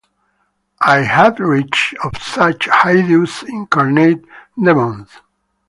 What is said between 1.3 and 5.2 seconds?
read of such hideous incarnate demons.